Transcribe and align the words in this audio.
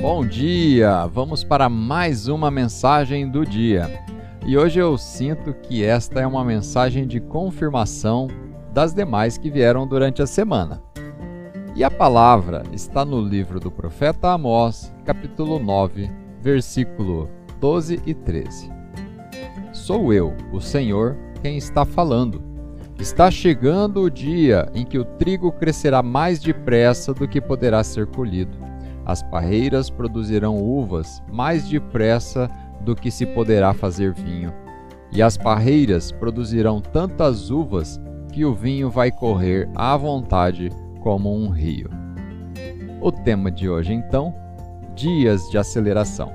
Bom 0.00 0.24
dia! 0.24 1.06
Vamos 1.06 1.42
para 1.42 1.68
mais 1.68 2.28
uma 2.28 2.52
mensagem 2.52 3.28
do 3.28 3.44
dia. 3.44 4.00
E 4.46 4.56
hoje 4.56 4.78
eu 4.78 4.96
sinto 4.96 5.52
que 5.52 5.84
esta 5.84 6.20
é 6.20 6.26
uma 6.26 6.44
mensagem 6.44 7.04
de 7.04 7.18
confirmação 7.18 8.28
das 8.72 8.94
demais 8.94 9.36
que 9.36 9.50
vieram 9.50 9.88
durante 9.88 10.22
a 10.22 10.26
semana. 10.26 10.80
E 11.74 11.82
a 11.82 11.90
palavra 11.90 12.62
está 12.72 13.04
no 13.04 13.20
livro 13.20 13.58
do 13.58 13.72
profeta 13.72 14.28
Amós, 14.28 14.94
capítulo 15.04 15.58
9, 15.58 16.08
versículo 16.40 17.28
12 17.60 18.00
e 18.06 18.14
13. 18.14 18.70
Sou 19.72 20.12
eu, 20.12 20.32
o 20.52 20.60
Senhor, 20.60 21.16
quem 21.42 21.56
está 21.56 21.84
falando. 21.84 22.40
Está 23.00 23.32
chegando 23.32 24.02
o 24.02 24.10
dia 24.10 24.70
em 24.74 24.84
que 24.84 24.96
o 24.98 25.04
trigo 25.04 25.50
crescerá 25.50 26.04
mais 26.04 26.38
depressa 26.38 27.12
do 27.12 27.26
que 27.26 27.40
poderá 27.40 27.82
ser 27.82 28.06
colhido. 28.06 28.68
As 29.08 29.22
parreiras 29.22 29.88
produzirão 29.88 30.62
uvas 30.62 31.22
mais 31.32 31.66
depressa 31.66 32.50
do 32.82 32.94
que 32.94 33.10
se 33.10 33.24
poderá 33.24 33.72
fazer 33.72 34.12
vinho. 34.12 34.52
E 35.10 35.22
as 35.22 35.34
parreiras 35.38 36.12
produzirão 36.12 36.78
tantas 36.78 37.50
uvas 37.50 37.98
que 38.30 38.44
o 38.44 38.52
vinho 38.52 38.90
vai 38.90 39.10
correr 39.10 39.66
à 39.74 39.96
vontade 39.96 40.70
como 41.00 41.34
um 41.34 41.48
rio. 41.48 41.88
O 43.00 43.10
tema 43.10 43.50
de 43.50 43.66
hoje, 43.66 43.94
então, 43.94 44.34
dias 44.94 45.48
de 45.48 45.56
aceleração. 45.56 46.30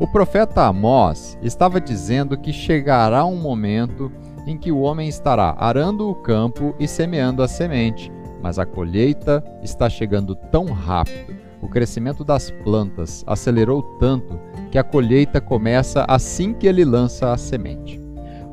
O 0.00 0.08
profeta 0.10 0.62
Amós 0.62 1.38
estava 1.40 1.80
dizendo 1.80 2.36
que 2.36 2.52
chegará 2.52 3.24
um 3.24 3.36
momento 3.36 4.10
em 4.48 4.58
que 4.58 4.72
o 4.72 4.80
homem 4.80 5.08
estará 5.08 5.54
arando 5.56 6.10
o 6.10 6.14
campo 6.16 6.74
e 6.80 6.88
semeando 6.88 7.40
a 7.40 7.46
semente, 7.46 8.10
mas 8.42 8.58
a 8.58 8.66
colheita 8.66 9.44
está 9.62 9.88
chegando 9.88 10.34
tão 10.34 10.64
rápido, 10.72 11.49
o 11.60 11.68
crescimento 11.68 12.24
das 12.24 12.50
plantas 12.50 13.22
acelerou 13.26 13.82
tanto 13.98 14.38
que 14.70 14.78
a 14.78 14.84
colheita 14.84 15.40
começa 15.40 16.04
assim 16.08 16.52
que 16.52 16.66
ele 16.66 16.84
lança 16.84 17.32
a 17.32 17.36
semente. 17.36 18.00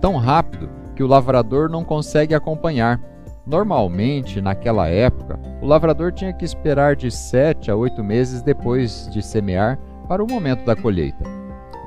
Tão 0.01 0.17
rápido 0.17 0.69
que 0.95 1.03
o 1.03 1.07
lavrador 1.07 1.69
não 1.69 1.83
consegue 1.83 2.33
acompanhar. 2.35 3.01
Normalmente, 3.45 4.41
naquela 4.41 4.87
época, 4.87 5.39
o 5.61 5.65
lavrador 5.65 6.11
tinha 6.11 6.33
que 6.33 6.43
esperar 6.43 6.95
de 6.95 7.09
sete 7.09 7.71
a 7.71 7.75
oito 7.75 8.03
meses 8.03 8.41
depois 8.41 9.09
de 9.11 9.21
semear 9.21 9.79
para 10.07 10.23
o 10.23 10.27
momento 10.29 10.65
da 10.65 10.75
colheita. 10.75 11.23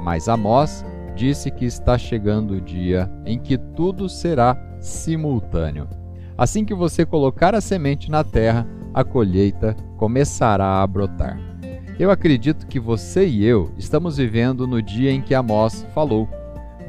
Mas 0.00 0.28
Amós 0.28 0.84
disse 1.14 1.50
que 1.50 1.66
está 1.66 1.98
chegando 1.98 2.54
o 2.54 2.60
dia 2.60 3.10
em 3.26 3.38
que 3.38 3.58
tudo 3.58 4.08
será 4.08 4.56
simultâneo. 4.80 5.86
Assim 6.38 6.64
que 6.64 6.74
você 6.74 7.04
colocar 7.04 7.54
a 7.54 7.60
semente 7.60 8.10
na 8.10 8.24
terra, 8.24 8.66
a 8.94 9.04
colheita 9.04 9.76
começará 10.00 10.82
a 10.82 10.86
brotar. 10.86 11.38
Eu 11.98 12.10
acredito 12.10 12.66
que 12.66 12.80
você 12.80 13.26
e 13.26 13.44
eu 13.44 13.70
estamos 13.76 14.16
vivendo 14.16 14.66
no 14.66 14.80
dia 14.80 15.12
em 15.12 15.20
que 15.20 15.34
Amós 15.34 15.86
falou. 15.94 16.26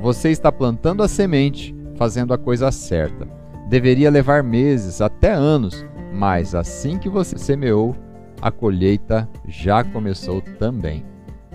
Você 0.01 0.29
está 0.29 0.49
plantando 0.49 1.03
a 1.03 1.09
semente, 1.09 1.75
fazendo 1.97 2.33
a 2.33 2.37
coisa 2.37 2.71
certa. 2.71 3.27
Deveria 3.67 4.09
levar 4.09 4.41
meses, 4.41 5.01
até 5.01 5.33
anos, 5.33 5.85
mas 6.13 6.55
assim 6.55 6.97
que 6.97 7.09
você 7.09 7.37
semeou, 7.37 7.93
a 8.41 8.49
colheita 8.49 9.27
já 9.45 9.83
começou 9.83 10.41
também. 10.57 11.03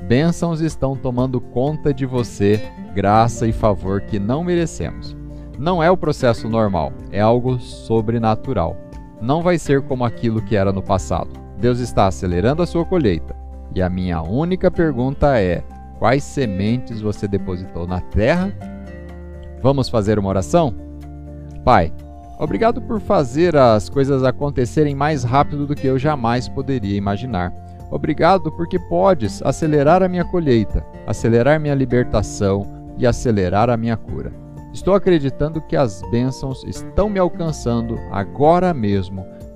Bênçãos 0.07 0.61
estão 0.61 0.95
tomando 0.95 1.41
conta 1.41 1.93
de 1.93 2.05
você, 2.05 2.61
graça 2.95 3.49
e 3.49 3.53
favor 3.53 4.03
que 4.03 4.19
não 4.19 4.45
merecemos. 4.45 5.17
Não 5.59 5.83
é 5.83 5.91
o 5.91 5.97
processo 5.97 6.51
normal, 6.51 6.93
é 7.11 7.23
algo 7.23 7.59
sobrenatural. 7.59 8.77
Não 9.23 9.41
vai 9.41 9.57
ser 9.57 9.81
como 9.81 10.05
aquilo 10.05 10.43
que 10.43 10.55
era 10.55 10.71
no 10.71 10.83
passado. 10.83 11.46
Deus 11.59 11.81
está 11.81 12.07
acelerando 12.07 12.63
a 12.63 12.67
sua 12.67 12.85
colheita. 12.85 13.35
E 13.75 13.83
a 13.83 13.89
minha 13.89 14.23
única 14.23 14.71
pergunta 14.71 15.39
é: 15.39 15.63
quais 15.99 16.25
sementes 16.25 17.01
você 17.01 17.27
depositou 17.27 17.87
na 17.87 18.01
terra? 18.01 18.53
Vamos 19.63 19.89
fazer 19.89 20.19
uma 20.19 20.29
oração? 20.29 20.75
Pai, 21.65 21.93
obrigado 22.39 22.81
por 22.81 23.01
fazer 23.01 23.57
as 23.57 23.89
coisas 23.89 24.23
acontecerem 24.23 24.95
mais 24.95 25.25
rápido 25.25 25.67
do 25.67 25.75
que 25.75 25.87
eu 25.87 25.99
jamais 25.99 26.49
poderia 26.49 26.97
imaginar. 26.97 27.53
Obrigado 27.91 28.51
porque 28.53 28.79
podes 28.79 29.43
acelerar 29.43 30.03
a 30.03 30.09
minha 30.09 30.25
colheita, 30.25 30.85
acelerar 31.07 31.61
minha 31.61 31.75
libertação 31.75 32.67
e 32.99 33.07
acelerar 33.07 33.71
a 33.71 33.77
minha 33.77 33.97
cura. 33.97 34.33
Estou 34.73 34.95
acreditando 34.95 35.61
que 35.61 35.77
as 35.77 36.03
bênçãos 36.11 36.63
estão 36.65 37.09
me 37.09 37.19
alcançando 37.19 37.99
agora 38.11 38.75
mesmo, 38.75 39.25